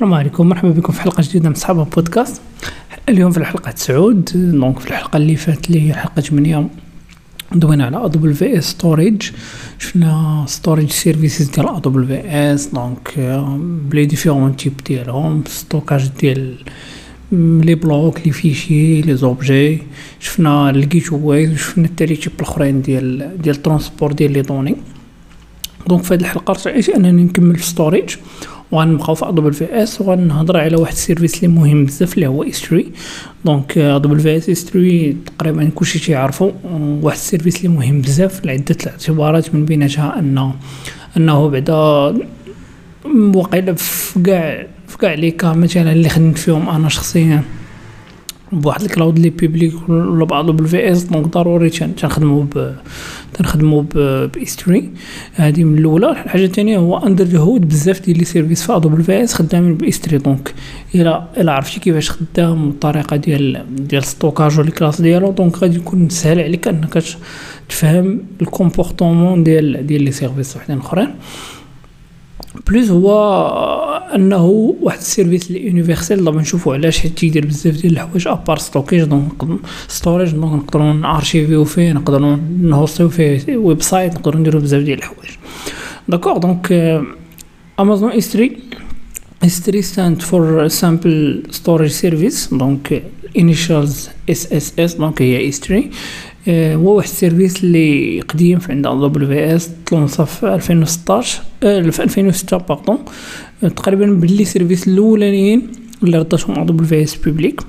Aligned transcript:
السلام 0.00 0.14
عليكم. 0.14 0.48
مرحبا 0.48 0.70
بكم 0.70 0.92
في 0.92 1.00
حلقة 1.00 1.22
جديدة 1.22 1.48
من 1.48 1.54
صحابة 1.54 1.84
بودكاست. 1.84 2.42
اليوم 3.08 3.30
في 3.30 3.38
الحلقة 3.38 3.70
تسعود. 3.70 4.30
donc 4.34 4.78
في 4.78 4.86
الحلقة 4.86 5.16
اللي 5.16 5.36
فاتت 5.36 5.70
اللي 5.70 5.94
حلقة 5.94 6.20
8 6.20 6.68
دوينا 7.52 7.86
على 7.86 8.04
AWS 8.04 8.34
storage 8.34 9.22
شفنا 9.78 10.44
storage 10.48 10.90
services 10.90 11.50
ديال 11.50 11.68
AWS 11.68 12.66
donc 12.66 13.14
ب 13.90 13.94
les 13.94 14.04
différents 14.04 14.56
types 14.56 14.72
ديالهم 14.86 15.42
stockage 15.46 16.10
ديال 16.20 16.54
les 17.32 17.74
blocs 17.74 18.26
les 18.26 18.32
fichiers 18.32 19.00
les 19.00 19.16
objets 19.16 19.82
شفنا 20.20 20.70
ال 20.70 21.12
gateway 21.12 21.56
شفنا 21.56 21.84
التالي 21.84 22.16
تيب 22.16 22.32
الأخرين 22.38 22.82
ديال 22.82 23.36
ديال 23.42 23.62
transport 23.62 24.12
ديال 24.12 24.32
les 24.32 24.42
données 24.42 24.76
donc 25.88 26.02
في 26.02 26.14
هذه 26.14 26.20
الحلقة 26.20 26.52
رجعت 26.52 26.88
أنني 26.88 27.22
نكمل 27.22 27.56
في 27.56 27.66
storage 27.66 28.16
وغنبقاو 28.72 29.14
في 29.14 29.28
AWS 29.28 30.00
وغنهضر 30.00 30.56
على 30.56 30.76
واحد 30.76 30.92
ال 30.92 30.98
service 30.98 31.44
اللي 31.44 31.54
مهم 31.54 31.84
بزاف 31.84 32.14
اللي 32.14 32.26
هو 32.26 32.42
S3. 32.42 32.86
donc 33.44 33.78
AWS 33.78 34.20
S3 34.20 35.16
تقريبا 35.38 35.70
كلشي 35.74 35.98
تيعرفو. 35.98 36.50
واحد 37.02 37.16
ال 37.16 37.21
service 37.21 37.56
اللي 37.56 37.68
مهم 37.68 38.00
بزاف 38.00 38.44
لعدة 38.46 38.76
الاعتبارات 38.82 39.54
من 39.54 39.64
بيناتها 39.64 40.18
ان 40.18 40.52
أنه 41.16 41.48
بعدا 41.48 42.18
وقيلا 43.34 43.74
في 43.74 44.22
كاع 44.22 44.66
في 44.88 44.98
كاع 44.98 45.14
les 45.14 45.30
cas 45.30 45.52
مثلا 45.52 45.92
اللي 45.92 46.08
خدمت 46.08 46.38
فيهم 46.38 46.68
أنا 46.68 46.88
شخصيا 46.88 47.42
بواحد 48.52 48.82
ال 48.82 48.88
cloud 48.88 49.18
اللي 49.18 49.30
public 49.30 49.88
ولا 49.88 50.24
بعدا 50.24 50.52
AWS. 50.52 51.02
donc 51.02 51.26
ضروري 51.26 51.70
تنخدمو 51.70 52.42
ب 52.42 52.74
تنخدمو 53.34 53.80
ب 54.34 54.53
S3 54.53 54.90
هادي 55.36 55.64
من 55.64 55.78
الأولى. 55.78 56.10
الحاجة 56.10 56.44
الثانية 56.44 56.78
هو 56.78 56.98
under 56.98 57.38
hood 57.38 57.68
بزاف 57.68 58.00
ديال 58.00 58.18
les 58.18 58.24
services 58.24 58.62
في 58.66 58.76
AWS 58.76 59.34
خدامين 59.34 59.74
ب 59.74 59.89
S3 59.89 60.18
donc 60.18 60.54
الا 60.94 61.24
إلا 61.36 61.52
عرفتي 61.52 61.80
كيفاش 61.80 62.10
خدام 62.10 62.68
الطريقة 62.68 63.16
ديال 63.16 63.66
ديال 63.76 64.04
stockage 64.04 64.58
ولا 64.58 64.70
classes 64.70 65.00
ديالو. 65.00 65.30
donc 65.30 65.58
غادي 65.58 65.76
يكون 65.76 66.08
سهل 66.08 66.40
عليك 66.40 66.68
أنك 66.68 67.02
تفهم 67.68 68.20
ال 68.42 68.50
comportement 68.50 69.44
ديال 69.44 69.86
ديال 69.86 70.02
les 70.02 70.12
services 70.12 70.56
وحدين 70.56 70.78
أخرين. 70.78 71.08
plus 72.66 72.90
هو 72.90 73.89
أنه 74.14 74.74
واحد 74.80 74.98
ال 74.98 75.05
service 75.05 75.50
اللي 75.50 75.66
universel 75.66 76.24
دابا 76.24 76.40
نشوفو 76.40 76.72
علاش 76.72 76.98
حيت 76.98 77.18
تيدير 77.18 77.46
بزاف 77.46 77.74
ديال 77.82 77.92
الحوايج 77.92 78.28
à 78.28 78.34
part 78.34 78.58
stockage 78.58 79.04
donc 79.04 79.32
storage 79.88 80.30
donc 80.30 80.62
نقدروا 80.62 80.92
نأرشيفيو 80.92 81.64
فيه 81.64 81.92
نقدروا 81.92 82.36
نهوستيو 82.62 83.08
فيه 83.08 83.56
website 83.56 84.14
نقدروا 84.14 84.40
نديرو 84.40 84.60
بزاف 84.60 84.82
ديال 84.82 84.98
الحوايج. 84.98 85.30
d'accord 86.08 86.38
donc 86.38 86.72
امازون 87.80 88.12
S3 88.12 88.56
S3 89.44 89.82
stand 89.82 90.22
for 90.22 90.68
simple 90.68 91.42
storage 91.50 91.90
service 91.90 92.54
donc 92.54 93.02
initials 93.38 94.08
S 94.30 94.52
S 94.52 94.78
S 94.78 94.94
donc 94.94 95.22
هي 95.22 95.48
S3 95.48 95.90
هو 96.48 96.96
واحد 96.96 97.08
ال 97.08 97.15
service 97.15 97.64
اللي 97.64 98.20
قديم 98.20 98.58
في 98.58 98.72
عند 98.72 98.86
AWS 98.86 99.70
تلونسا 99.86 100.24
في 100.24 100.54
2016 100.54 101.42
في 101.60 102.02
2006 102.02 102.56
pardon 102.56 102.98
تقريبا 103.60 104.06
ب 104.06 104.16
les 104.16 104.44
services 104.44 104.88
الأولانيين 104.88 105.68
اللي 106.02 106.26
AWS 106.48 107.16
publique 107.16 107.60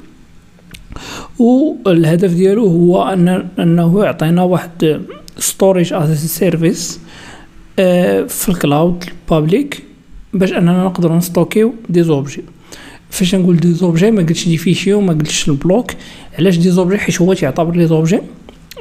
والهدف 1.39 2.33
ديالو 2.33 2.67
هو 2.67 3.03
ان 3.03 3.47
أنه 3.59 4.03
يعطينا 4.03 4.43
واحد 4.43 5.01
storage 5.37 5.93
as 5.93 6.25
service 6.25 6.99
في 8.27 8.49
ال 8.49 8.58
cloud 8.58 9.03
public 9.29 9.83
باش 10.33 10.53
أننا 10.53 10.83
نقدروا 10.83 11.17
نستوكيو 11.17 11.73
des 11.89 12.03
objets 12.03 12.43
فاش 13.09 13.35
نقول 13.35 13.57
دي 13.57 13.73
زوبجي 13.73 14.11
ما 14.11 14.21
قلتش 14.21 14.47
des 14.47 14.57
fichiers 14.57 14.93
وما 14.93 15.13
قلتش 15.13 15.49
ال 15.49 15.55
blocs. 15.55 15.91
علاش 16.39 16.57
des 16.57 16.71
objets 16.71 16.97
حيت 16.97 17.21
هو 17.21 17.33
تيعتبر 17.33 17.75
les 17.75 17.87
objets 17.87 18.19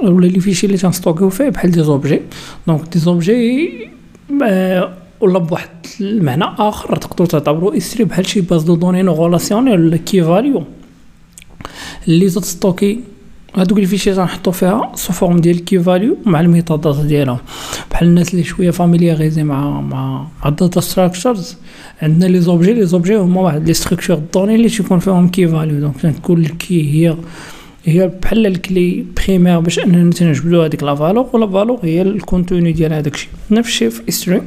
ولا 0.03 0.27
les 0.27 0.41
fichiers 0.41 0.67
اللي 0.67 0.79
تنستوكيو 0.79 1.31
فيه 1.31 1.49
بحال 1.49 1.71
des 1.71 1.83
objets 1.83 2.21
donc 2.67 2.81
des 2.93 2.99
objets 2.99 3.71
ولا 5.21 5.39
بواحد 5.39 5.69
المعنى 6.01 6.45
آخر 6.45 6.97
تقدروا 6.97 7.29
تعتبروا 7.29 7.77
S3 7.77 8.05
بحال 8.05 8.27
شي 8.27 8.41
base 8.41 8.62
de 8.62 8.75
données 8.77 9.03
non 9.03 9.12
relationnelle 9.12 9.81
ولا 9.81 9.97
key 9.97 10.23
value 10.23 10.65
اللي 12.09 12.27
تستوكي 12.31 13.01
هادوك 13.57 13.79
ال 13.78 13.83
fichiers 13.83 14.15
تنحطو 14.15 14.51
فيها 14.51 14.93
sous 14.95 15.12
forme 15.12 15.37
ديال 15.37 15.65
key 15.65 15.78
value 15.78 16.17
مع 16.27 16.41
ال 16.41 16.77
metadata 16.77 17.03
ديالهم. 17.03 17.39
بحال 17.91 18.09
الناس 18.09 18.35
اللي 18.35 18.45
شوية 18.45 18.71
familiarisés 18.71 19.43
مع 19.43 19.81
مع 19.81 20.27
ال 20.47 20.53
data 20.53 20.81
structures 20.81 21.56
عندنا 22.03 22.29
les 22.28 22.41
objets 22.41 22.73
les 22.73 22.87
objets 22.87 23.17
هما 23.17 23.41
واحد 23.41 23.67
les 23.67 23.75
structures 23.75 24.21
données 24.34 24.55
اللي 24.55 24.69
تيكون 24.69 24.99
فيهم 24.99 25.29
key 25.28 25.49
value 25.49 25.81
donc 25.81 25.97
تنقول 26.01 26.41
ال 26.41 26.53
key 26.53 26.93
هي 26.95 27.17
هي 27.85 28.09
بحال 28.23 28.47
ال 28.47 28.62
clé 28.62 29.06
primaire 29.17 29.61
باش 29.61 29.79
أننا 29.79 30.13
تنجبدو 30.13 30.63
هذيك 30.63 30.83
la 30.83 30.95
valeur 30.95 31.27
و 31.33 31.37
la 31.37 31.47
valeur 31.47 31.78
هي 31.83 32.03
ال 32.03 32.11
contenu 32.11 32.73
ديال 32.73 32.93
هذاك 32.93 33.15
الشيء. 33.15 33.29
نفس 33.51 33.69
الشيء 33.69 33.91
في 33.91 34.09
S3 34.09 34.43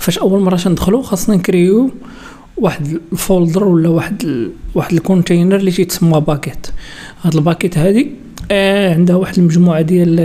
فاش 0.00 0.18
أول 0.18 0.40
مرة 0.40 0.56
تندخلو 0.56 1.02
خاصنا 1.02 1.36
نكريو 1.36 1.90
واحد 2.56 2.98
ال 3.12 3.19
folder 3.19 3.64
ولا 3.64 3.88
واحد 3.88 4.22
ال... 4.24 4.50
واحد 4.74 4.92
ال 4.92 4.98
container 4.98 5.56
اللي 5.56 5.70
تيتسمى 5.70 6.20
bucket. 6.20 6.66
هاد 7.22 7.34
ال 7.34 7.40
bucket 7.40 7.78
هادي 7.78 8.10
آه 8.50 8.94
عندها 8.94 9.16
واحد 9.16 9.38
المجموعة 9.38 9.80
ديال 9.80 10.16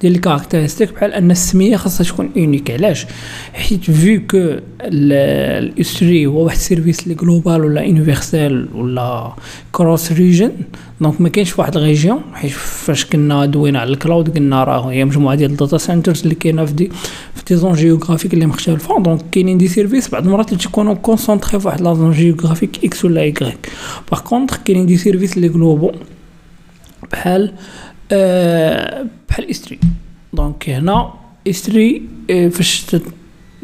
ديال 0.00 0.14
ال 0.14 0.19
caractéristiques 0.19 0.92
بحال 0.94 1.12
أن 1.12 1.30
السمية 1.30 1.76
خاصها 1.76 2.04
تكون 2.04 2.30
unique 2.36 2.70
علاش؟ 2.70 3.06
حيت 3.52 3.90
vu 3.90 4.20
que 4.30 4.56
ال 4.80 5.29
S3 5.29 6.26
هو 6.26 6.44
واحد 6.44 6.56
ال 6.56 6.63
service 6.63 7.08
اللي 7.08 7.14
global 7.14 7.64
ولا 7.64 7.80
universel 7.80 8.68
ولا 8.74 9.32
cross 9.72 10.12
region 10.12 10.52
donc 11.00 11.20
ما 11.20 11.28
كاينش 11.28 11.58
واحد 11.58 11.76
ال 11.76 11.82
région 11.82 12.20
حيت 12.34 12.50
فاش 12.50 13.04
كنا 13.04 13.46
دوينا 13.46 13.78
على 13.80 13.90
ال 13.90 13.98
cloud 13.98 14.36
قلنا 14.36 14.64
راه 14.64 14.90
هي 14.90 15.04
مجموعة 15.04 15.34
ديال 15.34 15.50
ال 15.50 15.56
data 15.56 15.78
centers 15.78 16.22
اللي 16.22 16.34
كاينة 16.34 16.64
في 16.64 16.72
des 16.72 16.90
des 17.50 17.56
zones 17.56 17.72
géographiques 17.72 18.34
اللي 18.34 18.46
مختلفه 18.46 18.98
donc 19.02 19.20
كاينين 19.32 19.58
des 19.58 19.68
services 19.68 20.08
بعض 20.08 20.24
المرات 20.24 20.48
اللي 20.48 20.62
تيكونوا 20.62 20.94
concentrés 20.94 21.60
في 21.60 21.66
واحد 21.66 21.80
la 21.80 21.94
zone 21.94 22.12
géographique 22.12 22.84
X 22.84 23.04
ولا 23.04 23.20
Y 23.20 23.30
grec 23.30 23.72
par 24.10 24.20
contre 24.20 24.56
كاينين 24.56 24.86
des 24.86 24.96
services 24.96 25.38
اللي 25.38 25.48
globaux 25.48 25.92
بحال 27.12 27.52
أه 28.12 29.06
بحال 29.28 29.50
S3 29.50 29.78
donc 30.32 30.68
هنا 30.68 31.12
S3 31.48 32.02
فاش 32.28 32.86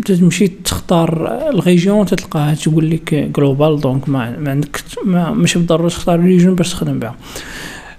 تمشي 0.05 0.49
تختار 0.49 1.27
ال 1.49 1.57
région 1.57 2.07
تتلقاها 2.07 2.55
تقول 2.55 2.91
لك 2.91 3.15
global 3.15 3.81
donc 3.81 4.09
ما, 4.09 4.51
عندك 4.51 4.81
ما 5.05 5.31
ماشي 5.31 5.59
بالضروره 5.59 5.89
تختار 5.89 6.21
région 6.21 6.55
باش 6.55 6.71
تخدم 6.71 6.99
بها 6.99 7.17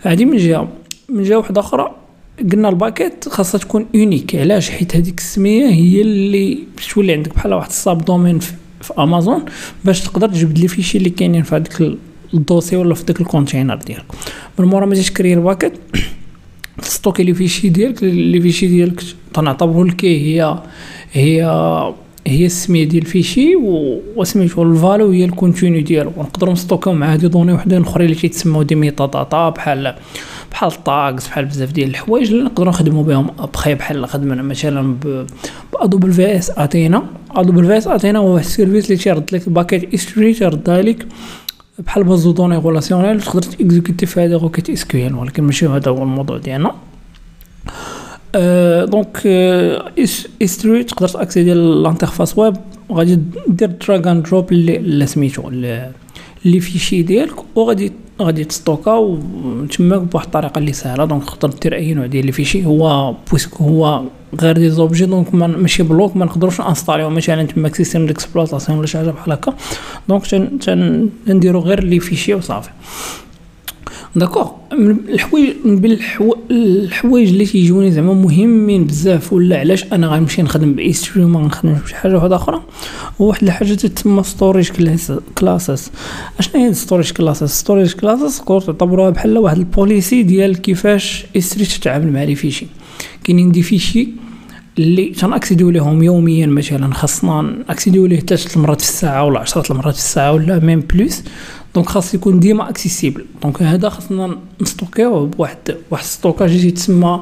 هذه 0.01 0.25
من 0.25 0.37
جهه 0.37 0.67
من 1.09 1.23
جهه 1.23 1.37
واحدة 1.37 1.61
أخرى 1.61 2.06
قلنا 2.51 2.69
ال 2.69 2.78
bucket 2.78 3.29
خاصها 3.29 3.59
تكون 3.59 3.85
unique 3.95 4.35
علاش؟ 4.35 4.69
حيت 4.69 4.95
هذيك 4.95 5.19
السمية 5.19 5.65
هي 5.65 6.01
اللي 6.01 6.59
تولي 6.93 7.13
عندك 7.13 7.35
بحال 7.35 7.53
واحد 7.53 7.69
ال 7.69 7.78
sub 7.78 8.05
domain 8.05 8.39
في, 8.39 8.53
في 8.81 8.93
امازون 8.97 9.45
باش 9.85 10.01
تقدر 10.01 10.29
تجبد 10.29 10.57
les 10.59 10.67
fichiers 10.67 10.97
اللي 10.97 11.09
كاينين 11.09 11.43
في 11.43 11.55
هذاك 11.55 11.97
ال 12.33 12.38
dossier 12.38 12.75
ولا 12.75 12.95
في 12.95 13.03
داك 13.03 13.21
ال 13.21 13.27
container 13.27 13.75
ديالك. 13.75 14.05
من 14.59 14.65
مورا 14.65 14.85
ما 14.85 14.93
تجيش 14.93 15.11
créer 15.11 15.33
ال 15.33 15.39
bucket 15.39 15.73
ت 16.81 16.86
stocker 16.86 17.23
les 17.23 17.33
fichiers 17.33 17.69
ديالك 17.69 18.03
les 18.03 18.41
fichiers 18.41 18.67
ديالك 18.67 19.03
تنعتبروا 19.33 19.85
لك 19.85 20.05
هي 20.05 20.59
هي 21.11 21.43
هي 22.27 22.45
السمية 22.45 22.83
ديال 22.83 23.03
ال 23.03 23.10
fichier 23.10 23.55
وسميتو 24.15 24.63
ال 24.63 24.71
value 24.71 25.11
هي 25.11 25.25
ال 25.25 25.32
contenu 25.32 25.81
ديالو. 25.81 26.11
ونقدروا 26.17 26.53
نستوكيو 26.53 26.93
مع 26.93 27.13
هادي 27.13 27.27
données 27.27 27.53
وحدين 27.53 27.81
اخرين 27.81 28.05
اللي 28.05 28.19
تيتسموا 28.19 28.63
des 28.63 28.75
metadata 28.75 29.49
بحال 29.49 29.95
بحال 30.51 30.71
ال 30.71 30.82
tags 30.82 31.27
بحال 31.27 31.45
بزاف 31.45 31.71
ديال 31.71 31.89
الحوايج 31.89 32.31
اللي 32.31 32.43
نقدروا 32.43 32.69
نخدموا 32.69 33.03
بهم 33.03 33.27
أبخي 33.39 33.75
بحال 33.75 34.07
خدمنا 34.07 34.41
مثلا 34.41 34.95
ب 35.73 36.13
AWS 36.13 36.51
Athena 36.57 37.03
AWS 37.31 37.87
Athena 37.87 38.19
هو 38.19 38.33
واحد 38.33 38.45
ال 38.45 38.50
service 38.50 38.85
اللي 38.85 38.97
تيرد 38.97 39.35
لك 39.35 39.49
bucket 39.49 39.93
S3 39.93 40.33
تيردها 40.33 40.81
لك 40.81 41.07
بحال 41.79 42.03
base 42.03 42.23
de 42.23 42.31
données 42.31 42.57
relationnelle 42.57 43.21
تقدر 43.21 43.41
ت 43.41 43.48
exécuter 43.48 44.05
في 44.05 44.21
هذه 44.21 44.33
requêtes 44.33 44.69
SQL 44.69 45.21
ولكن 45.21 45.43
ماشي 45.43 45.67
هذا 45.67 45.91
هو 45.91 46.03
الموضوع 46.03 46.37
ديالنا. 46.37 46.75
donc 48.85 49.27
S3 50.41 50.83
تقدر 50.83 51.07
ت 51.07 51.13
accéder 51.13 51.53
ل 51.53 51.60
l'interface 51.60 52.37
web 52.37 52.55
وغادي 52.89 53.19
دير 53.47 53.71
drag 53.87 54.11
and 54.11 54.23
drop 54.23 54.51
اللي 54.51 55.05
سميتو 55.05 55.49
ال 56.45 56.49
les 56.49 56.59
fichiers 56.59 57.01
ديالك 57.01 57.35
وغادي 57.55 57.91
غادي 58.21 58.43
تستوكا 58.43 59.19
تماك 59.77 60.01
بواحد 60.01 60.25
الطريقة 60.25 60.59
اللي 60.59 60.73
سهلة. 60.73 61.05
donc 61.05 61.23
تقدر 61.23 61.57
دير 61.61 61.75
أي 61.75 61.93
نوع 61.93 62.05
ديال 62.05 62.27
ال 62.27 62.32
fichier 62.32 62.65
هو 62.65 63.15
puisque 63.29 63.55
هو 63.61 64.03
غير 64.41 64.57
des 64.57 64.69
objets 64.69 65.05
donc 65.05 65.33
ماشي 65.33 65.83
block 65.83 66.15
ما 66.15 66.25
نقدروش 66.25 66.61
نانستاليو. 66.61 67.09
مثلا 67.09 67.43
تماك 67.43 67.75
système 67.75 68.05
d'exploitation 68.05 68.77
ولا 68.77 68.87
شي 68.87 68.97
حاجة 68.97 69.11
بحال 69.11 69.33
هكا. 69.33 69.53
donc 70.09 70.25
تنديرو 71.25 71.59
غير 71.59 71.83
les 71.83 71.99
fichiers 71.99 72.33
وصافي. 72.33 72.69
d'accord 74.15 74.49
الحوايج 75.09 75.53
من 75.65 75.75
بين 75.79 75.91
الحوا- 75.91 76.37
الحوايج 76.51 77.29
اللي 77.29 77.45
تيجوني 77.45 77.91
زعما 77.91 78.13
مهمين 78.13 78.83
بزاف 78.85 79.33
ولا 79.33 79.59
علاش 79.59 79.83
أنا 79.93 80.07
غنمشي 80.07 80.41
نخدم 80.41 80.73
ب 80.73 80.90
S3 80.90 81.23
وما 81.23 81.41
نخدمش 81.41 81.79
بشي 81.81 81.95
حاجة 81.95 82.15
واحدة 82.15 82.35
أخرى؟ 82.35 82.61
هو 83.21 83.27
واحد 83.27 83.43
الحاجة 83.43 83.73
تتسمى 83.73 84.23
storage 84.23 84.71
classes 85.37 85.91
اشنا 86.39 86.61
هي 86.61 86.73
storage 86.73 87.11
classes 87.11 87.49
storage 87.49 87.93
classes 87.93 88.41
تعتبروها 88.47 89.09
بحال 89.09 89.37
واحد 89.37 89.57
ال 89.57 89.67
policy 89.67 90.23
ديال 90.23 90.57
كيفاش 90.61 91.25
S3 91.37 91.65
تتعامل 91.65 92.11
مع 92.13 92.23
les 92.23 92.35
fichiers 92.35 92.65
كاينين 93.23 93.51
des 93.51 93.61
fichiers 93.61 94.07
اللي 94.79 95.05
تنأكسيديو 95.09 95.69
ليهم 95.69 96.03
يوميا 96.03 96.47
مثلا 96.47 96.93
خاصنا 96.93 97.41
نأكسيديو 97.41 98.05
ليه 98.05 98.19
ثلاث 98.19 98.57
المرات 98.57 98.81
في 98.81 98.87
الساعة 98.87 99.23
ولا 99.23 99.39
عشرة 99.39 99.71
المرات 99.71 99.93
في 99.93 99.99
الساعة 99.99 100.33
ولا 100.33 100.59
même 100.59 100.79
plus 100.79 101.23
donc 101.75 101.89
خاص 101.89 102.13
يكون 102.13 102.39
ديما 102.39 102.69
accessible. 102.69 103.25
donc 103.43 103.61
هذا 103.63 103.89
خاصنا 103.89 104.37
نستوكيوه 104.61 105.25
بواحد 105.25 105.57
واحد 105.91 106.03
stockage 106.03 106.51
اللي 106.51 106.71
تسمى 106.71 107.21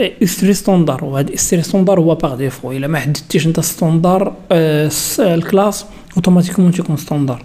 S3 0.00 0.54
standard. 0.54 1.04
وهذا 1.04 1.34
S3 1.34 1.62
standard 1.62 2.00
هو 2.00 2.14
par 2.14 2.34
défaut 2.34 2.72
إلا 2.72 2.86
ما 2.86 2.98
حددتيش 2.98 3.46
أنت 3.46 3.60
standard 3.60 4.34
آه، 4.52 4.90
ال 5.18 5.27
classe 5.27 5.84
automatiquement 6.16 6.70
تيكون 6.70 6.96
standard. 6.96 7.44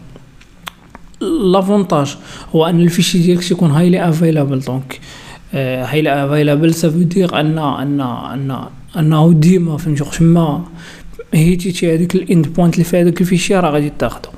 l'avantage 1.22 2.18
هو 2.56 2.66
أن 2.66 2.80
ال 2.80 2.85
fichier 2.85 3.20
ديالك 3.20 3.44
تيكون 3.44 3.72
highly 3.72 4.10
available 4.10 4.60
donc 4.60 5.00
highly 5.54 6.26
available 6.26 6.74
ça 6.74 6.83
veut 6.83 7.02
dire 7.02 7.40
ان 7.40 7.58
ان 7.58 8.02
أن 8.02 8.66
أنه 8.98 9.34
ديما 9.34 9.78
فهمتي 9.78 10.04
وقت 10.04 10.22
ما 10.22 10.64
هيتيتي 11.34 11.94
هذيك 11.96 12.16
ال 12.16 12.48
endpoint 12.54 12.74
اللي 12.74 12.84
في 12.84 13.02
هذاك 13.02 13.22
ال 13.22 13.26
fichier 13.26 13.56
راه 13.56 13.72
غادي 13.72 13.92
تاخدو. 14.00 14.30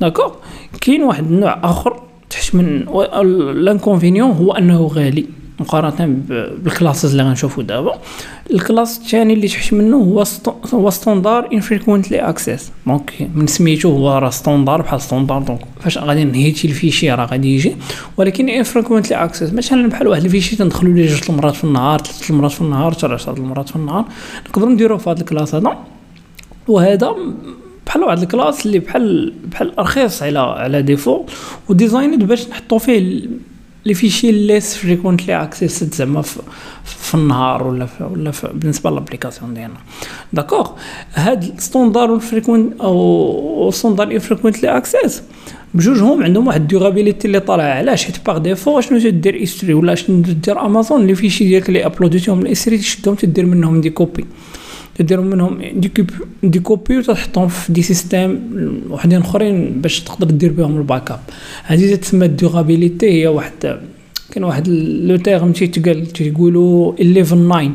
d'accord 0.00 0.34
كاين 0.80 1.02
واحد 1.02 1.24
النوع 1.24 1.60
آخر 1.62 2.02
تحت 2.30 2.54
من 2.54 2.84
l'inconvénient 3.64 4.30
هو 4.30 4.52
أنه 4.52 4.86
غالي. 4.86 5.39
مقارنة 5.60 6.20
ب 6.62 6.67
ال 6.67 6.73
classes 6.73 7.10
اللي 7.10 7.22
غنشوفو 7.22 7.62
دابا. 7.62 7.98
ال 8.50 8.57
classe 8.57 8.98
الثاني 8.98 9.34
اللي 9.34 9.48
تحت 9.48 9.72
منه 9.72 9.96
هو 9.96 10.24
هو 10.74 10.90
standard 10.90 11.48
infrequently 11.52 12.18
access 12.18 12.72
donc 12.86 13.28
من 13.34 13.46
سميتو 13.46 13.88
هو 13.88 14.18
راه 14.18 14.30
standard 14.30 14.82
بحال 14.82 15.00
standard 15.00 15.42
donc 15.42 15.60
فاش 15.80 15.98
غادي 15.98 16.24
نهيتي 16.24 16.68
ال 16.68 16.73
fichier 16.73 17.10
راه 17.10 17.24
غادي 17.24 17.54
يجي. 17.54 17.76
ولكن 18.16 18.48
infrequently 18.48 19.16
access 19.24 19.52
مثلا 19.52 19.88
بحال 19.88 20.08
واحد 20.08 20.24
ال 20.24 20.28
fichier 20.28 20.56
تندخلوا 20.56 20.94
ليه 20.94 21.08
جوج 21.08 21.20
المرات 21.30 21.54
في 21.54 21.64
النهار 21.64 22.02
ثلاث 22.02 22.30
المرات 22.30 22.52
في 22.52 22.60
النهار 22.60 22.94
10 23.04 23.34
المرات 23.38 23.68
في 23.68 23.76
النهار. 23.76 24.04
نقدروا 24.48 24.70
نديروا 24.70 24.98
في 24.98 25.10
هذا 25.10 25.20
ال 25.20 25.25
classe 25.25 25.54
هذا. 25.54 25.78
وهذا 26.68 27.16
بحال 27.86 28.02
واحد 28.02 28.22
ال 28.22 28.28
classe 28.28 28.66
اللي 28.66 28.78
بحال 28.78 29.34
بحال 29.50 29.72
رخيص 29.78 30.22
على 30.22 30.38
على 30.38 30.82
défaut 30.82 31.24
و 31.68 31.74
designed 31.74 32.24
باش 32.24 32.48
نحطوا 32.48 32.78
فيه 32.78 33.28
les 33.84 33.94
fichiers 33.94 34.32
less 34.32 34.76
frequently 34.76 35.42
access 35.42 35.84
زعما 35.84 36.22
في, 36.22 37.14
النهار 37.14 37.66
ولا 37.66 37.86
في 37.86 38.04
ولا 38.04 38.30
في 38.30 38.48
بالنسبة 38.54 38.90
ل 38.90 38.95
l'application 38.95 39.54
ديالنا. 39.54 39.78
d'accord 40.32 40.70
هاد 41.14 41.42
ال 41.42 41.50
standard 41.50 42.10
و 42.10 42.17
ال 42.17 42.24
frequent 42.24 42.80
أو 42.80 43.70
standard 43.72 44.12
infrequently 44.12 44.76
access 44.76 45.22
بجوجهم 45.74 46.22
عندهم 46.22 46.46
واحد 46.46 46.60
ال 46.60 46.66
durability 46.66 47.26
اللي 47.26 47.40
طالعه 47.40 47.74
علاش؟ 47.74 48.04
حيت 48.04 48.26
par 48.26 48.38
défaut 48.38 48.80
شنو 48.80 48.98
تدير؟ 48.98 49.42
S3 49.42 49.74
ولا 49.74 49.94
شنو 49.94 50.22
تدير 50.22 50.66
امازون 50.66 51.06
les 51.06 51.14
fichiers 51.14 51.44
ديالك 51.44 51.68
اللي 51.68 51.86
ابلوديتهم 51.86 52.40
ال 52.40 52.53
S3 52.53 52.78
تشدهم 52.78 53.14
تدير 53.14 53.46
منهم 53.46 53.80
des 53.80 53.90
copies 53.90 54.26
تديروا 55.00 55.24
منهم 55.24 55.62
des 55.74 55.88
cop- 55.88 56.10
des 56.42 56.58
copies 56.58 56.98
وتحطهم 56.98 57.48
في 57.48 57.72
des 57.72 57.82
systèmes 57.82 58.40
وحدين 58.90 59.20
أخرين 59.20 59.80
باش 59.80 60.00
تقدر 60.00 60.30
دير 60.30 60.52
بهم 60.52 60.76
ال 60.76 61.10
backup 61.10 61.20
هذه 61.64 61.94
تسمى 61.94 62.26
ال 62.26 62.34
durability 62.34 63.10
هي 63.22 63.26
واحد 63.26 63.52
كاين 64.30 64.44
واحد 64.44 64.68
le 64.68 65.16
terme 65.16 65.52
تيتقال 65.52 66.06
تيقولوا 66.06 66.92
11 66.92 67.24
9 67.24 67.70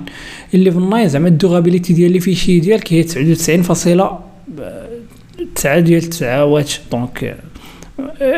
11 0.56 0.72
9 0.90 1.08
زعما 1.08 1.28
ال 1.28 1.34
durability 1.34 1.94
ديال 1.94 2.12
les 2.12 2.20
fichiers 2.20 2.60
ديالك 2.60 2.94
هي 2.94 3.04
99 3.04 3.62
فاصلة 3.62 4.20
9 5.56 5.80
ديال 5.80 6.04
التسعاوات 6.04 6.72
donc 6.92 7.38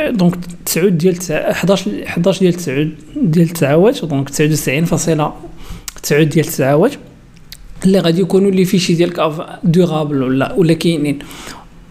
donc 0.10 0.36
9 0.66 0.88
ديال 0.89 1.16
تسعة- 1.16 1.31
11 1.31 1.92
11 2.07 2.39
ديال 2.39 2.54
9 2.54 2.88
ديال 3.24 3.45
التسعاوات 3.45 4.06
donc 4.06 4.30
99 4.30 4.86
فاصلة 4.86 5.34
9 6.04 6.24
ديال 6.24 6.45
التسعاوات 6.45 6.94
اللي 7.85 8.00
غادي 8.00 8.21
يكونوا 8.21 8.51
les 8.51 8.66
fichiers 8.66 8.94
ديالك 8.94 9.33
durables 9.63 10.24
ولا 10.24 10.53
ولا 10.53 10.74
كاينين. 10.74 11.19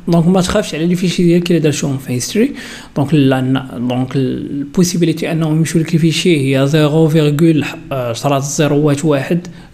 donc 0.08 0.26
ما 0.26 0.40
تخافش 0.40 0.74
على 0.74 0.86
les 0.86 0.94
fichiers 0.96 1.24
ديالك 1.24 1.50
اللي 1.50 1.60
درتهم 1.60 1.98
في 1.98 2.12
S3 2.12 2.52
donc 2.96 3.14
لا 3.14 3.40
donc 3.78 4.16
ال 4.16 4.26
possibilité 4.26 5.32
أنهم 5.32 5.56
يمشيو 5.56 5.80
لك 5.80 5.94
ال 5.94 6.01
fichiers 6.01 6.56
هي 6.56 6.66
0.001 6.66 6.70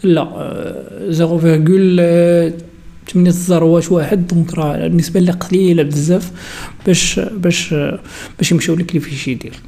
لا 0.05 0.23
آه، 0.23 1.13
0.8 1.13 3.29
زروات 3.29 3.93
واحد 3.93 4.27
donc 4.27 4.55
راه 4.55 4.87
النسبة 4.87 5.21
اللي 5.21 5.33
قليلة 5.33 5.83
بزاف 5.83 6.31
باش 6.87 7.21
باش 7.21 7.75
باش 8.39 8.53
يمشيو 8.53 8.75
لك 8.75 8.95
les 8.95 9.01
fichiers 9.01 9.35
ديالك. 9.35 9.61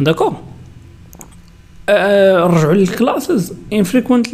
d'accord 0.00 0.28
آه، 0.28 0.42
نرجعوا 1.88 2.74
للكلاسز 2.74 3.52
انفريكوينت 3.72 4.26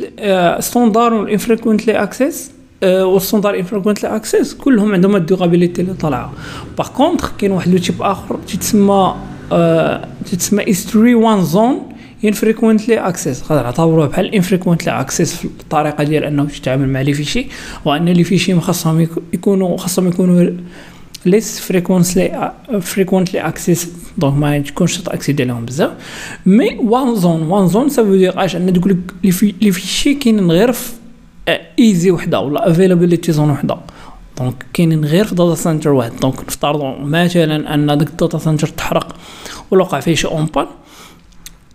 ستوندار 0.60 1.14
والانفريكوينتلي 1.14 1.92
اكسس 2.02 2.50
والستوندار 2.84 3.58
انفريكوينتلي 3.58 4.16
اكسس 4.16 4.54
كلهم 4.54 4.92
عندهم 4.92 5.16
ال 5.16 5.22
durability 5.22 5.82
اللي 5.82 5.94
طالعة. 5.94 6.32
par 6.78 6.88
contre 6.88 7.28
كاين 7.38 7.52
واحد 7.52 7.72
le 7.72 7.78
type 7.78 8.02
آخر 8.02 8.38
تيتسمى 8.48 9.14
آه، 9.52 10.08
تيتسمى 10.30 10.70
S3 10.70 11.14
One 11.14 11.42
Zone 11.44 11.82
infrequently 12.24 12.98
access 12.98 13.52
غادي 13.52 13.62
نعتبروه 13.62 14.06
بحال 14.06 14.24
ال 14.26 14.32
infrequently 14.32 15.00
access 15.00 15.34
في 15.36 15.44
الطريقة 15.44 16.04
ديال 16.04 16.24
أنه 16.24 16.44
تتعامل 16.44 16.88
مع 16.88 17.00
les 17.00 17.12
fichiers 17.12 17.46
وأن 17.84 18.04
les 18.08 18.24
fichiers 18.24 18.60
خاصهم 18.60 19.00
يك- 19.00 19.10
يكونوا 19.32 19.76
خاصهم 19.76 20.08
يكونوا 20.08 20.50
less 21.26 21.60
frequently 21.60 22.52
frequently 22.80 23.40
access 23.40 23.88
donc 24.18 24.34
ما 24.34 24.58
تكونش 24.58 24.98
ت 24.98 25.04
accéder 25.04 25.44
لهم 25.44 25.64
بزاف 25.64 25.90
mais 26.46 26.78
One 26.78 27.14
Zone 27.14 27.42
One 27.42 27.68
Zone 27.68 27.88
ça 27.88 27.97
veut 27.97 28.14
dire 28.14 28.44
اش 28.44 28.56
ان 28.56 28.66
لك 28.66 28.96
لي 29.24 29.30
في 29.30 29.54
les 29.60 29.72
fichiers 29.72 30.14
كاينين 30.14 30.50
غير 30.50 30.72
في 30.72 30.92
AZ 31.78 32.10
وحده 32.10 32.40
ولا 32.40 32.70
availability 32.70 33.32
zone 33.32 33.50
وحده 33.50 33.76
donc 34.38 34.66
كاينين 34.72 35.04
غير 35.04 35.24
في 35.24 35.34
data 35.34 35.54
center 35.54 35.90
واحد 35.90 36.12
donc 36.16 36.40
نفترضوا 36.40 36.98
مثلا 36.98 37.74
ان 37.74 37.86
داك 37.86 38.08
ال 38.08 38.14
data 38.14 38.38
center 38.38 38.66
تحرق 38.66 39.16
ولا 39.70 39.82
وقع 39.82 40.00
فيه 40.00 40.14
شي 40.14 40.28
اون 40.28 40.48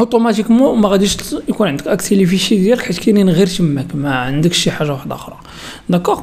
automatiquement 0.02 0.80
ما 0.80 0.90
غاديش 0.90 1.18
يكون 1.50 1.68
عندك 1.68 1.88
accès 1.88 2.16
les 2.16 2.26
fichiers 2.26 2.58
ديالك 2.58 2.82
حيت 2.82 2.98
كاينين 2.98 3.30
غير 3.30 3.48
تماك 3.48 3.96
ما 3.96 4.16
عندكش 4.16 4.58
شي 4.58 4.72
حاجة 4.72 4.92
واحدة 4.92 5.16
أخرى 5.16 5.38
d'accord 5.90 6.22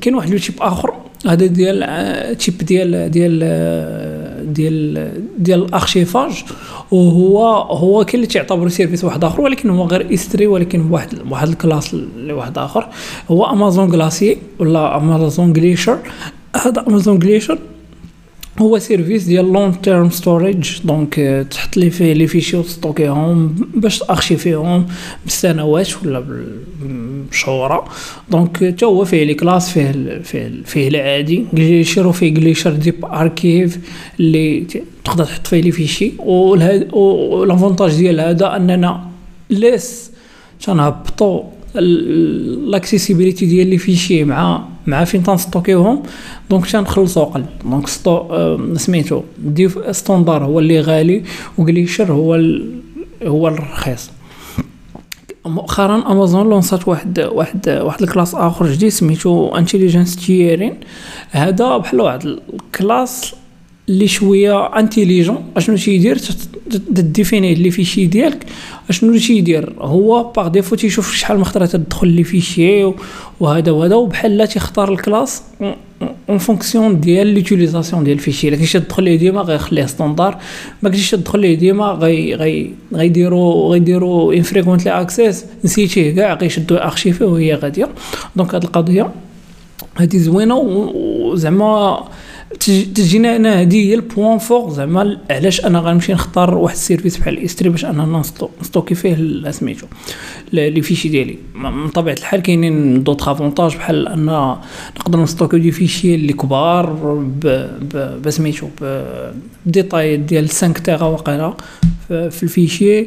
كاين 0.00 0.14
واحد 0.14 0.30
le 0.30 0.38
type 0.38 0.54
اخر 0.60 0.94
هذا 1.26 1.46
ديال 1.46 1.82
آه، 1.82 2.32
type 2.32 2.58
ديال 2.58 3.10
ديال 3.10 3.40
آه، 3.42 4.42
ديال 4.42 5.10
ديال 5.38 5.62
ال 5.64 5.72
archivage 5.72 6.44
وهو 6.90 7.46
هو 7.56 8.04
كاين 8.04 8.14
اللي 8.14 8.26
تعتبر 8.26 8.68
service 8.68 9.04
واحد 9.04 9.24
آخر 9.24 9.40
ولكن 9.40 9.70
هو 9.70 9.86
غير 9.86 10.14
S3 10.14 10.46
ولكن 10.46 10.90
واحد 10.90 11.08
واحد 11.30 11.48
ال 11.48 11.55
classe 11.55 11.94
اللي 11.94 12.32
واحد 12.32 12.58
آخر. 12.58 12.88
هو 13.30 13.44
امازون 13.44 13.88
Glacier 13.88 14.36
ولا 14.58 14.96
امازون 14.96 15.52
Glacier 15.52 15.98
هذا 16.56 16.84
امازون 16.88 17.18
Glacier 17.18 17.58
هو 18.62 18.78
service 18.78 19.24
ديال 19.24 19.52
long 19.52 19.74
term 19.74 20.10
storage 20.10 20.70
donc 20.84 21.46
تحط 21.50 21.76
لي 21.76 21.90
فيه 21.90 22.12
les 22.12 22.26
fichiers 22.26 22.56
وتستوكيهم 22.56 23.54
باش 23.74 23.98
تأرشيفيهم 23.98 24.86
بالسنوات 25.24 25.88
ولا 26.04 26.20
بال- 26.20 26.58
بالشهورة 27.28 27.84
donc 28.30 28.56
حتى 28.56 28.84
هو 28.84 29.04
فيه 29.04 29.24
les 29.24 29.34
classes 29.34 29.70
فيه 29.70 30.20
فيه 30.24 30.50
فيه 30.64 30.88
العادي 30.88 31.44
Glacier 31.52 32.12
فيه 32.12 32.28
Glacier 32.34 32.70
Deep 32.72 33.04
Archive 33.04 33.78
اللي 34.20 34.60
تقدر 35.04 35.24
تحط 35.24 35.46
فيه 35.46 35.60
les 35.60 35.70
fichiers 35.72 36.12
و 36.18 36.34
l'avantage 36.34 37.96
ديال 37.96 38.20
هذا 38.20 38.56
أننا 38.56 39.04
ليس 39.50 40.10
تنهبطوا 40.66 41.42
l'accessibilité 42.70 43.46
ديال 43.46 43.66
les 43.66 43.78
fichiers 43.78 44.24
مع 44.24 44.64
مع 44.86 45.04
فين 45.04 45.22
تنستوكيوهم 45.22 46.02
donc 46.50 46.70
تنخلصوا 46.70 47.22
أقل 47.22 47.44
donc 47.64 47.88
ستو 47.88 48.16
آه، 48.16 48.60
سميتو 48.74 49.22
ديف 49.38 49.96
standard 49.96 50.44
هو 50.44 50.58
اللي 50.58 50.80
غالي 50.80 51.22
و 51.58 51.65
Glacier 51.65 52.12
هو 52.12 52.34
ال... 52.34 52.80
هو 53.26 53.48
الرخيص. 53.48 54.10
مؤخرا 55.46 56.12
أمازون 56.12 56.48
لونسات 56.48 56.88
واحد 56.88 57.20
واحد 57.20 57.68
واحد 57.68 58.02
ال 58.02 58.07
classe 58.07 58.34
آخر 58.34 58.72
جديد 58.72 58.88
سميتو 58.88 59.56
Intelligent-Tiering 59.56 60.74
هذا 61.30 61.76
بحال 61.76 62.00
واحد 62.00 62.26
ال 62.26 62.41
classe 62.41 63.34
اللي 63.88 64.08
شوية 64.08 64.66
intelligent 64.66 65.44
أشنو 65.56 65.76
تيدير؟ 65.76 66.18
تديفيني 66.76 67.54
les 67.54 67.70
fichiers 67.70 68.06
ديالك. 68.06 68.46
أشنو 68.90 69.18
تيدير 69.18 69.72
هو 69.78 70.32
par 70.36 70.48
défaut 70.48 70.76
تيشوف 70.76 71.14
شحال 71.14 71.38
من 71.38 71.44
خطرة 71.44 71.66
تدخل 71.66 72.08
les 72.08 72.24
fichiers 72.24 72.92
وهذا 73.40 73.72
وهذا 73.72 73.94
وبحال 73.94 74.36
لا 74.36 74.46
تيختار 74.46 74.92
ال 74.92 74.99
classe 74.99 75.42
en 76.28 76.38
fonction 76.38 77.00
ديال 77.00 77.26
l'utilisation 77.26 78.04
ديال 78.04 78.16
ال 78.16 78.20
fichier. 78.20 78.48
إلا 78.48 78.56
كنتي 78.56 78.80
تدخل 78.80 79.02
ليه 79.02 79.16
ديما 79.16 79.40
غيخليه 79.40 79.86
standard 79.86 80.38
ما 80.82 80.88
كنتيش 80.88 81.10
تدخل 81.10 81.40
ليه 81.40 81.54
ديما 81.54 81.86
غي 81.86 82.34
غي 82.34 82.70
غيديروا 82.94 83.72
غيديروا 83.72 84.34
infrequently 84.34 84.90
access 85.00 85.44
نسيتيه 85.64 86.14
كاع 86.14 86.34
غيشدوا 86.34 86.86
ارشيفيه 86.86 87.24
وهي 87.24 87.54
غادية. 87.54 87.88
donc 88.36 88.54
هاد 88.54 88.62
القضية 88.64 89.10
هادي 89.96 90.18
زوينة 90.18 90.56
وزعما 90.56 92.04
تجينا 92.94 93.36
أنا 93.36 93.60
هذه 93.60 93.88
هي 93.88 93.94
ال 93.94 94.01
point 94.01 94.38
fort 94.38 94.70
زعما 94.70 95.18
علاش 95.30 95.64
أنا 95.64 95.78
غنمشي 95.80 96.12
نختار 96.12 96.54
واحد 96.54 96.74
ال 96.74 96.79
service 96.79 97.16
بحال 97.16 97.38
ال 97.38 97.48
S3 97.48 97.68
باش 97.68 97.84
أنا 97.84 98.22
نستوكي 98.60 98.94
فيه 98.94 99.50
سميتو 99.50 99.86
les 100.52 100.82
fichiers 100.82 101.08
ديالي. 101.08 101.38
من 101.54 101.88
طبيعة 101.88 102.14
الحال 102.14 102.42
كاينين 102.42 103.02
d'autres 103.02 103.28
avantages 103.28 103.76
بحال 103.76 104.08
أن 104.08 104.24
نقدر 104.98 105.22
نستوكي 105.22 105.58
des 105.58 105.70
fichiers 105.70 106.14
اللي 106.14 106.32
كبار 106.32 106.92
بسميتو 108.24 108.68
بديتاي 109.66 110.16
ديال 110.16 110.48
5 110.48 110.72
تيرا 110.72 111.04
وقيلا 111.04 111.54
في 112.08 112.42
ال 112.42 112.50
fichier 112.50 113.06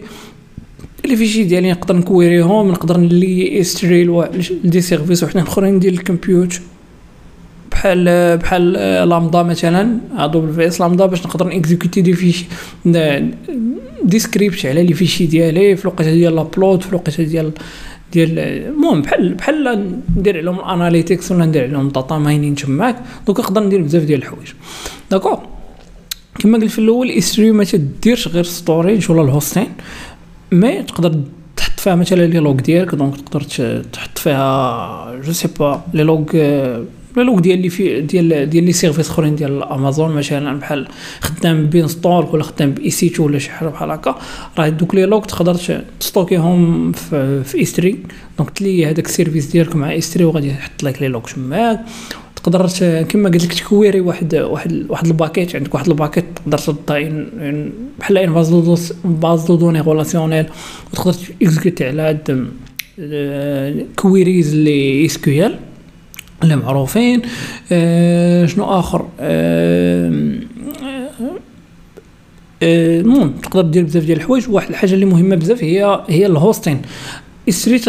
les 1.05 1.15
fichiers 1.15 1.43
ديالي 1.43 1.71
نقدر 1.71 1.95
نكويريهم 1.95 2.71
نقدر 2.71 2.97
نلي 2.97 3.59
S3 3.59 4.29
des 4.63 4.81
services 4.81 5.23
وحدين 5.23 5.41
اخرين 5.41 5.79
ديال 5.79 5.93
ال 5.93 6.01
compute. 6.01 6.61
بحال 7.85 8.37
بحال 8.37 8.73
لامدا 9.09 9.43
مثلا 9.43 9.97
AWS 10.27 10.81
Lambda 10.81 11.05
باش 11.05 11.25
نقدر 11.25 11.47
نكزيكوتي 11.47 12.01
des 12.01 12.13
fichiers 12.13 12.45
des 14.03 14.22
scripts 14.22 14.65
على 14.65 14.83
les 14.83 14.93
fichiers 14.93 15.25
ديالي 15.25 15.75
في 15.75 15.85
الوقيتة 15.85 16.11
ديال 16.11 16.35
l'upload 16.35 16.81
في 16.81 16.89
الوقيتة 16.89 17.23
ديال 17.23 17.51
ديال 18.13 18.39
المهم 18.39 19.01
بحال 19.01 19.33
بحال 19.33 19.91
ندير 20.17 20.37
عليهم 20.37 20.59
ال 20.59 20.66
analytics 20.66 21.31
ولا 21.31 21.45
ندير 21.45 21.63
عليهم 21.63 21.89
data 21.89 22.17
mining 22.17 22.55
تماك 22.55 22.95
donc 23.27 23.39
نقدر 23.39 23.63
ندير 23.63 23.81
بزاف 23.81 24.03
ديال 24.03 24.19
الحوايج. 24.19 24.47
d'accord 25.11 25.39
كما 26.39 26.57
قلت 26.57 26.71
في 26.71 26.79
الأول 26.79 27.11
S3 27.11 27.51
ما 27.51 27.63
تديرش 27.63 28.27
غير 28.27 28.43
storage 28.43 29.11
ولا 29.11 29.21
ال 29.21 29.27
hosting 29.27 29.67
mais 30.51 30.83
تقدر 30.83 31.15
تحط 31.55 31.79
فيها 31.79 31.95
مثلا 31.95 32.25
les 32.25 32.39
logs 32.39 32.55
ديالك 32.55 32.95
donc 32.95 33.21
تقدر 33.21 33.41
تحط 33.93 34.17
فيها 34.17 35.21
je 35.25 35.31
sais 35.31 35.47
pas 35.59 35.81
les 35.93 36.03
logs 36.03 36.23
logs 37.23 37.39
ديال 37.39 37.61
les 37.61 37.69
ف 37.69 38.01
ديال 38.01 38.49
ديال 38.49 38.63
les 38.63 38.71
services 38.71 39.09
اخرين 39.09 39.35
ديال 39.35 39.63
امازون 39.63 40.11
مثلا 40.15 40.59
بحال 40.59 40.87
خدام 41.21 41.65
ب 41.65 41.72
instance 41.72 42.25
ولا 42.31 42.43
خدام 42.43 42.71
ب 42.71 42.89
EC2 42.89 43.13
ولا 43.19 43.39
شي 43.39 43.51
حاجة 43.51 43.69
بحال 43.69 43.91
هكا. 43.91 44.15
راه 44.57 44.69
دوك 44.69 44.95
les 44.95 45.05
logs 45.05 45.25
تقدر 45.25 45.57
تستوكيهم 45.99 46.91
في, 46.91 47.43
في 47.43 47.61
S3. 47.61 47.99
donc 48.37 48.49
تلي 48.49 48.85
هذاك 48.85 49.05
ال 49.05 49.10
service 49.10 49.45
ديالك 49.45 49.75
مع 49.75 49.97
S3 49.97 50.23
وغادي 50.23 50.49
يحط 50.49 50.83
لك 50.83 51.01
les 51.01 51.07
logs 51.07 51.29
تماك 51.29 51.79
تقدر 52.35 52.67
كما 53.03 53.29
قلت 53.29 53.45
لك 53.45 53.53
تكويري 53.53 53.99
واحد 53.99 54.35
واحد 54.35 54.85
واحد 54.89 55.05
ال 55.07 55.13
bucket. 55.13 55.55
عندك 55.55 55.73
واحد 55.73 55.87
ال 55.87 55.93
bucket 55.93 56.25
تقدر 56.35 56.57
تحط 56.57 56.91
بحال 57.99 58.17
une 58.17 58.33
base 59.05 59.45
de 59.45 59.55
données 59.55 59.81
relationnelle 59.81 60.45
وتقدر 60.93 61.15
exécuter 61.41 61.87
على 61.87 62.01
هاد 62.01 62.47
queries 63.95 64.55
les 64.55 65.05
SQL 65.05 65.59
اللي 66.45 66.55
معروفين. 66.55 67.21
آه 67.71 68.45
شنو 68.45 68.65
آخر؟ 68.65 69.07
آه 69.19 70.39
آه 72.63 72.99
المهم 72.99 73.31
تقدر 73.31 73.61
دير 73.61 73.83
بزاف 73.83 74.03
ديال 74.03 74.17
الحوايج. 74.17 74.49
واحد 74.49 74.69
الحاجة 74.69 74.93
اللي 74.93 75.05
مهمة 75.05 75.35
بزاف 75.35 75.63
هي 75.63 76.03
هي 76.09 76.25
ال 76.25 76.32
hosting 76.32 76.81
S3 77.47 77.79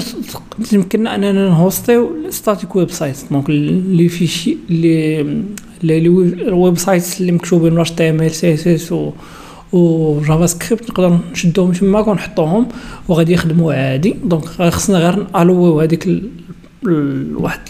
تمكننا 0.70 1.14
أننا 1.14 1.48
نهوستيو 1.48 2.10
static 2.30 2.76
website 2.76 3.16
donc 3.30 3.50
les 3.50 4.08
fichiers 4.08 4.56
les 4.70 5.22
les 5.82 6.08
websites 6.52 7.20
اللي 7.20 7.32
مكتوبين 7.32 7.78
إتش 7.78 7.90
تي 7.90 8.10
إم 8.10 8.20
إل 8.22 8.30
سي 8.30 8.54
إس 8.54 8.66
إس 8.66 8.92
و 9.72 10.20
JavaScript 10.20 10.90
نقدر 10.90 11.18
نشدوهم 11.32 11.72
تماك 11.72 12.06
ونحطوهم 12.08 12.68
وغادي 13.08 13.32
يخدموا 13.32 13.72
عادي. 13.72 14.16
donc 14.24 14.44
خصنا 14.44 14.98
غير 14.98 15.26
نالويو 15.34 15.80
هذيك 15.80 16.08
واحد 17.34 17.60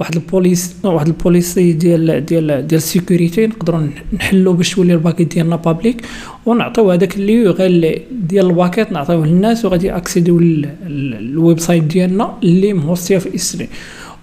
واحد 0.00 0.14
البوليس 0.14 0.76
واحد 0.84 1.06
ال 1.06 1.15
policy 1.15 1.72
ديال 1.72 2.26
ديال 2.26 2.46
ديال 2.46 2.78
ال 2.78 2.86
sécurité 2.86 3.46
نقدروا 3.46 3.86
نحلو 4.12 4.52
باش 4.52 4.74
تولي 4.74 4.94
ال 4.94 5.00
bucket 5.00 5.34
ديالنا 5.34 5.56
public 5.56 6.02
ونعطيو 6.46 6.90
هذاك 6.90 7.16
اللي 7.16 7.46
غير 7.48 8.02
ديال 8.12 8.46
ال 8.46 8.53
bucket 8.53 8.92
نعطيوه 8.92 9.26
للناس 9.26 9.64
وغادي 9.64 9.96
اكسيديو 9.96 10.38
لل 10.38 11.58
website 11.58 11.84
ديالنا 11.84 12.38
اللي 12.42 12.72
مهوستيه 12.72 13.18
في 13.18 13.34
S3 13.34 13.68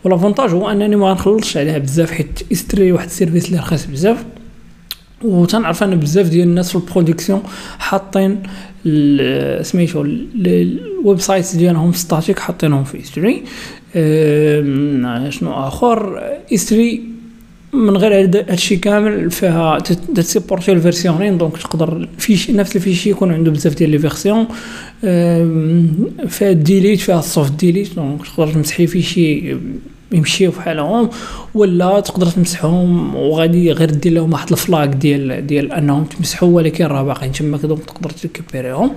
و 0.04 0.08
l'avantage 0.08 0.50
هو 0.50 0.72
أنني 0.72 0.96
ما 0.96 1.10
غنخلصش 1.10 1.58
عليها 1.58 1.78
بزاف 1.78 2.12
حيت 2.12 2.40
S3 2.52 2.92
واحد 2.92 3.06
ال 3.06 3.11
service 3.11 3.48
اللي 3.48 3.58
رخيص 3.60 3.86
بزاف. 3.86 4.26
وتنعرف 5.24 5.84
أن 5.84 5.96
بزاف 5.96 6.30
ديال 6.30 6.48
الناس 6.48 6.70
في 6.70 6.76
ال 6.76 6.82
production 6.82 7.44
حاطين 7.80 8.44
سميتو 9.62 10.02
ال 10.02 11.20
website 11.20 11.56
ديالهم 11.56 11.94
static 11.94 12.40
حاطينهم 12.40 12.84
في 12.84 13.00
S3 13.00 13.44
شنو 15.30 15.52
آخر؟ 15.54 16.24
S3 16.54 17.02
من 17.74 17.98
غير 17.98 18.14
هادشي 18.14 18.76
كامل 18.76 19.32
فيها 19.32 19.80
تسيبورتي 20.16 20.72
ال 20.72 20.78
versioning 20.78 21.38
donc 21.38 21.58
تقدر 21.58 22.08
فيش 22.18 22.52
نفس 22.52 22.76
ال 22.76 22.80
fichier 22.80 23.10
يكون 23.10 23.34
عنده 23.34 23.52
بزاف 23.52 23.76
ديال 23.76 23.90
les 23.90 24.00
versions 24.00 24.48
فيها 26.28 26.52
delete 26.52 27.00
فيها 27.00 27.20
ال 27.20 27.26
soft 27.26 27.54
delete 27.54 27.96
donc 27.96 28.22
تقدر 28.28 28.54
تمسحي 28.54 28.88
fichier 28.88 29.56
يمشيو 30.12 30.52
بحالهم 30.52 31.10
ولا 31.56 32.00
تقدر 32.00 32.26
تمسحهم 32.26 33.16
وغادي 33.16 33.72
غير 33.72 33.90
دير 33.90 34.14
لهم 34.14 34.34
واحد 34.34 34.52
ال 34.52 34.59
flag 34.59 34.90
ديال 34.90 35.48
ديال 35.48 35.72
أنهم 35.72 36.04
تمسحوا 36.04 36.50
ولكن 36.50 36.86
راه 36.86 37.04
باقيين 37.04 37.32
تما 37.32 37.58
donc 37.58 37.86
تقدر 37.86 38.10
تريكوبيريهم 38.10 38.92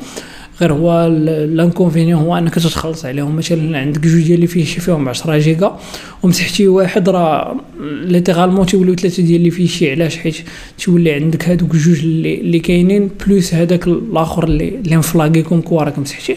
غير 0.60 0.72
هو 0.72 1.06
l'inconvénient 1.46 2.22
هو 2.22 2.38
انك 2.38 2.54
تتخلص 2.54 3.04
عليهم. 3.04 3.36
مثلا 3.36 3.78
عندك 3.78 4.00
جوج 4.00 4.22
ديال 4.22 4.34
les 4.34 4.46
fichiers 4.46 4.80
فيهم 4.80 5.08
10 5.08 5.38
جيجا 5.38 5.76
ومسحتي 6.22 6.68
واحد 6.68 7.08
راه 7.08 7.56
littéralement 8.04 8.66
تيوليو 8.66 8.94
ثلاثة 8.94 9.22
ديال 9.22 9.36
les 9.36 9.50
fichiers 9.50 9.90
علاش؟ 9.90 10.16
حيت 10.16 10.36
تولي 10.84 11.12
عندك 11.12 11.48
هادوك 11.48 11.76
جوج 11.76 11.98
اللي, 12.00 12.40
اللي 12.40 12.58
كاينين 12.58 13.10
plus 13.26 13.54
هذاك 13.54 13.86
الآخر 13.86 14.44
اللي 14.44 14.68
اللي 14.68 14.96
مفلاكيكم 14.96 15.60
quoi 15.60 15.82
راك 15.82 15.98
مسحتيه 15.98 16.36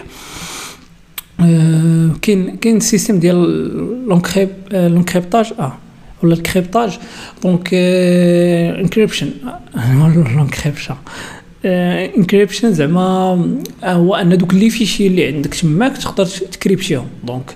أه 1.40 2.10
كاين 2.22 2.56
كاين 2.56 2.78
ال 2.78 2.83
système 2.83 3.20
ديال 3.20 4.08
l'encryp 4.08 4.50
l'encryptage 4.72 5.54
آه 5.60 5.74
ولا 6.24 6.34
ال 6.34 6.40
cryptage. 6.40 7.00
donc 7.44 7.70
encryption 7.74 9.30
l'encryption 10.36 10.96
encryption 11.66 12.74
زعما 12.74 13.02
هو 13.84 14.16
أن 14.16 14.38
دوك 14.38 14.54
les 14.54 14.70
fichiers 14.70 15.08
اللي 15.08 15.28
عندك 15.28 15.54
تماك 15.54 15.98
تقدر 15.98 16.26
تكريبتيهم 16.26 17.08
donc 17.24 17.56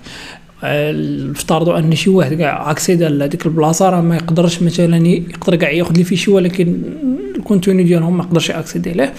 افترضوا 1.35 1.77
أن 1.79 1.95
شي 1.95 2.09
واحد 2.09 2.33
كاع 2.33 2.71
اكسيدا 2.71 3.09
لهذيك 3.09 3.45
البلاصة 3.45 3.89
راه 3.89 4.01
ما 4.01 4.15
يقدرش 4.15 4.61
مثلا 4.61 5.07
يقدر 5.07 5.55
كاع 5.55 5.71
ياخذ 5.71 5.97
les 5.97 6.03
fichiers 6.03 6.31
ولكن 6.31 6.81
ال 7.35 7.41
contenu 7.41 7.83
ديالهم 7.83 8.17
ما 8.17 8.23
يقدرش 8.23 8.49
ياكسيدي 8.49 8.91
ليه 8.91 9.13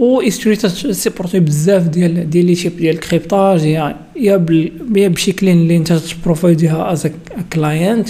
و 0.00 0.20
S3 0.20 0.56
سيبورتي 0.94 1.40
بزاف 1.40 1.88
ديال 1.88 2.30
ديال 2.30 2.46
les 2.46 2.54
types 2.54 2.76
ديال 2.76 2.94
ال 2.94 3.02
cryptage 3.02 3.64
يا 3.64 3.96
يا 4.16 5.08
بشكلين 5.08 5.58
اللي 5.58 5.76
انت 5.76 5.92
تبروفايديها 5.92 6.92
as 6.92 7.08
client 7.52 8.08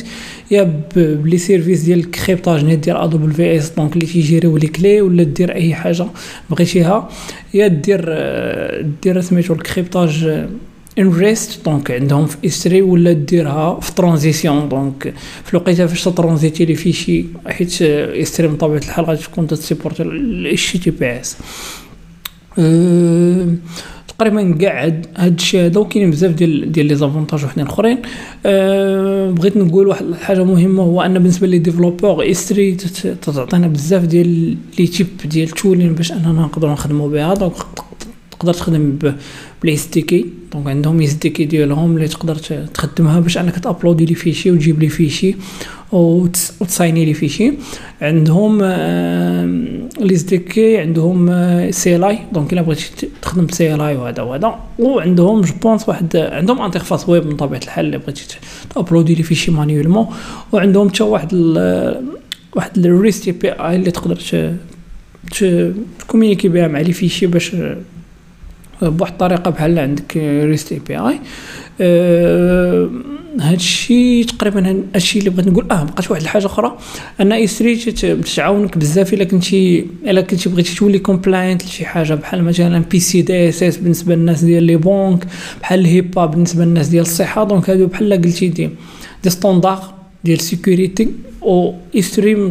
يا 0.50 0.82
ب 0.96 1.07
les 1.07 1.38
services 1.38 1.82
ديال 1.82 1.98
ال 1.98 2.06
cryptage 2.06 2.64
نيت 2.64 2.78
ديال 2.78 2.96
AWS 2.96 3.70
donc 3.70 3.94
اللي 3.94 4.06
تيجيريو 4.06 4.56
les 4.56 4.66
clés 4.66 5.00
ولا 5.00 5.22
دير 5.22 5.54
اي 5.54 5.74
حاجة 5.74 6.06
بغيتيها 6.50 7.08
يا 7.54 7.66
دير 7.66 8.14
دير 9.02 9.20
سميتو 9.20 9.54
ال 9.54 9.64
cryptage 9.64 10.44
in 10.98 11.12
rest 11.12 11.64
donc 11.64 11.90
عندهم 11.90 12.26
في 12.26 12.36
S3 12.46 12.82
ولا 12.82 13.12
ديرها 13.12 13.80
في 13.80 13.94
transition 13.94 14.68
donc 14.68 15.14
في 15.44 15.54
الوقيته 15.54 15.86
فاش 15.86 16.04
ترانزيتي 16.04 16.64
les 16.64 16.74
fichiers 16.74 17.24
حيت 17.46 17.82
S3 17.82 18.48
من 18.48 18.56
طبيعه 18.56 18.78
الحال 18.78 19.04
غادي 19.04 19.22
تكون 19.22 19.46
تسيبورتي 19.46 20.02
ال 20.02 20.72
HTTPS 20.72 21.36
تقريبا 24.08 24.56
كاع 24.60 24.84
هاد 25.16 25.34
الشيء 25.34 25.60
هذا 25.60 25.80
وكاين 25.80 26.10
بزاف 26.10 26.32
ديال 26.32 26.72
ديال 26.72 26.86
les 26.86 26.94
avantages 26.94 27.44
وحدين 27.44 27.66
اخرين 27.66 27.98
أه 28.46 29.30
بغيت 29.30 29.56
نقول 29.56 29.86
واحد 29.86 30.04
الحاجة 30.04 30.44
مهمه 30.44 30.82
هو 30.82 31.02
ان 31.02 31.14
بالنسبة 31.14 31.46
les 31.46 31.58
développeurs 31.58 32.30
S3 32.30 32.76
تعطينا 33.22 33.68
بزاف 33.68 34.04
ديال 34.04 34.56
les 34.78 34.86
types 34.86 35.06
ديال 35.24 35.48
tooling 35.48 35.94
باش 35.94 36.12
اننا 36.12 36.32
نقدروا 36.32 36.72
نخدموا 36.72 37.08
بها 37.08 37.34
donc 37.34 37.52
تقدر 38.38 38.54
تخدم 38.54 38.98
ب 39.62 39.65
les 39.65 39.74
SDK 39.74 40.26
donc 40.52 40.66
عندهم 40.66 41.02
SDK 41.02 41.44
ديالهم 41.44 41.96
اللي 41.96 42.08
تقدر 42.08 42.34
تخدمها 42.74 43.20
باش 43.20 43.38
أنك 43.38 43.58
ت 43.58 43.63
uploader 43.63 44.04
les 44.04 44.14
fichiers 44.14 44.50
وتجيب 44.50 44.80
les 44.80 44.88
fichiers 44.88 45.36
وت 45.92 46.20
signer 46.20 47.04
les 47.04 47.14
fichiers. 47.14 47.52
عندهم 48.02 48.62
les 50.00 50.38
keys 50.38 50.78
عندهم 50.78 51.30
CLI 51.70 52.04
donc 52.04 52.52
إلا 52.52 52.62
بغيتي 52.62 53.08
تخدم 53.22 53.46
ب 53.46 53.74
CLI 53.74 53.96
وهذا 53.96 54.22
وهذا. 54.22 54.58
وعندهم 54.78 55.40
je 55.40 55.54
pense 55.62 55.88
واحد 55.88 56.16
عندهم 56.16 56.60
interface 56.62 57.08
web 57.08 57.26
من 57.26 57.36
طبيعة 57.36 57.60
الحال 57.64 57.86
إلا 57.86 57.96
بغيتي 57.98 58.38
ت 58.74 58.79
uploader 58.79 59.14
les 59.14 59.22
fichiers 59.22 59.50
manuellement 59.50 60.06
وعندهم 60.52 60.88
حتى 60.88 61.02
واحد 61.02 61.34
واحد 62.56 62.78
ال 62.78 63.28
REST 63.28 63.50
API 63.50 63.76
اللي 63.76 63.90
تقدر 63.90 64.18
ت 65.98 66.03
communiquer 66.03 66.48
بها 66.48 66.68
مع 66.68 66.80
les 66.80 66.92
fichiers 66.92 67.26
باش 67.26 67.56
بواحد 68.82 69.12
الطريقة 69.12 69.50
بحال 69.50 69.78
عندك 69.78 70.16
REST 70.16 70.72
API 70.72 71.18
هادشي 73.40 74.24
تقريبا 74.24 74.84
هادشي 74.94 75.18
اللي 75.18 75.30
بغيت 75.30 75.48
نقول. 75.48 75.66
آه 75.70 75.84
بقات 75.84 76.10
واحد 76.10 76.22
الحاجة 76.22 76.46
أخرى. 76.46 76.78
أن 77.20 77.32
S3 77.32 78.34
تعاونك 78.36 78.78
بزاف 78.78 79.14
إلا 79.14 79.24
كنتي 79.24 79.86
إلا 80.06 80.20
كنتي 80.20 80.48
بغيتي 80.48 80.76
تولي 80.76 80.98
compliant 80.98 81.64
لشي 81.64 81.84
حاجة 81.84 82.14
بحال 82.14 82.44
مثلا 82.44 82.82
PCI 82.90 83.22
DSS 83.22 83.76
بالنسبة 83.76 84.14
للناس 84.14 84.44
ديال 84.44 84.62
les 84.62 84.76
banques 84.76 85.26
بحال 85.60 85.80
ال 85.80 85.88
HIPAA 85.88 86.26
بالنسبة 86.26 86.64
للناس 86.64 86.88
ديال 86.88 87.02
الصحة. 87.02 87.44
donc 87.44 87.70
هادو 87.70 87.86
بحال 87.86 88.12
قلتي 88.12 88.48
des 88.48 88.70
des 89.24 89.30
standards 89.30 89.94
ديال 90.24 90.40
sécurité 90.40 91.08
و 91.42 91.72
S3 92.00 92.50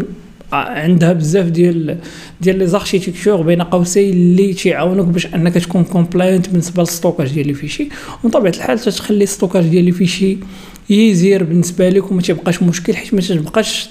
عندها 0.52 1.14
بزاف 1.14 1.46
ديال 1.46 1.98
ديال 2.42 2.60
les 2.60 2.68
architectures 2.68 3.42
بين 3.42 3.62
قوسين 3.62 4.14
اللي 4.14 4.54
تيعاونوك 4.54 5.08
باش 5.08 5.26
انك 5.26 5.54
تكون 5.54 5.84
compliant 5.84 6.50
بالنسبة 6.50 6.82
لل 6.84 6.94
stockage 6.94 7.34
ديال 7.34 7.48
les 7.48 7.54
fichiers. 7.54 7.90
ومن 8.24 8.32
طبيعه 8.32 8.54
الحال 8.54 8.80
تتخلي 8.80 9.24
ال 9.24 9.29
stockage 9.29 9.68
ديال 9.68 9.86
les 9.86 9.92
fichiers 9.92 10.38
easier 10.90 11.44
بالنسبة 11.44 11.90
لك 11.90 12.12
وما 12.12 12.22
تيبقاش 12.22 12.64
مشكل 12.64 12.96
حيت 12.96 13.14
ما 13.14 13.22
تبقاش 13.22 13.90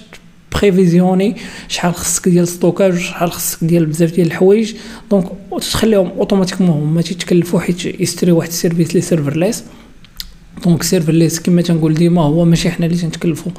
prévisionner 0.61 1.37
شحال 1.69 1.95
خصك 1.95 2.29
ديال 2.29 2.49
stockage 2.49 2.99
شحال 2.99 3.33
خصك 3.33 3.65
ديال 3.65 3.87
بزاف 3.87 4.13
ديال 4.13 4.27
الحوايج. 4.27 4.75
donc 5.11 5.27
تخليهم 5.61 6.11
automatiquement 6.19 6.71
هما 6.71 7.03
تيتكلفوا 7.03 7.61
حيت 7.61 8.01
S3 8.01 8.33
واحد 8.33 8.49
ال 8.49 8.55
service 8.55 8.95
لي 8.95 9.01
serverless 9.01 9.65
donc 10.65 10.83
serverless 10.83 11.41
كما 11.41 11.63
تنقول 11.63 11.95
ديما 11.95 12.23
هو 12.23 12.45
ماشي 12.45 12.71
حنا 12.71 12.87
اللي 12.87 12.99
تنتكلفوا 12.99 13.53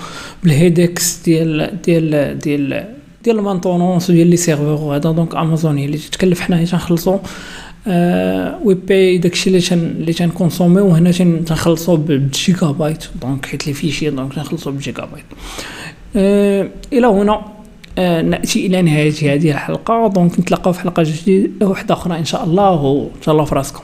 بال 0.44 0.58
headaches 0.58 1.22
ديال 1.26 1.82
ديال 1.86 2.40
ديال 2.40 2.88
ديال 3.24 3.40
ال 3.40 3.46
maintenance 3.46 4.12
ديال 4.12 4.28
les 4.28 4.38
serveurs 4.38 4.66
وهذا 4.66 5.12
donc 5.12 5.36
Amazon 5.36 5.78
هي 5.78 5.86
اللي 5.86 5.98
تتكلف 5.98 6.40
حنا 6.40 6.66
تنخلصوا 6.66 7.18
we 8.64 8.74
pay 8.74 9.18
داكشي 9.18 9.50
اللي 9.50 9.62
تن 9.62 9.78
اللي 9.78 10.14
تن 10.14 10.26
consommer 10.26 10.82
وهنا 10.82 11.12
تنخلصوا 11.12 11.98
بال 11.98 12.72
gigabyte 12.72 13.04
donc 13.22 13.46
حيت 13.46 13.68
les 13.68 13.74
fichiers 13.74 14.10
donc 14.10 14.34
تنخلصوا 14.34 14.72
بالجيجا 14.72 15.06
بايت 15.06 15.26
إلى 16.94 17.08
هنا 17.08 17.42
نأتي 18.22 18.66
إلى 18.66 18.82
نهاية 18.82 19.34
هذه 19.34 19.52
الحلقة. 19.52 20.08
donc 20.08 20.40
نتلاقاو 20.40 20.74
في 20.74 20.80
حلقة 20.80 21.04
جديدة 21.04 21.68
واحدة 21.68 21.94
أخرى 21.94 22.18
إن 22.18 22.26
شاء 22.26 22.44
الله 22.44 22.82
وتهلاو 22.82 23.46
في 23.46 23.56
راسكم. 23.56 23.82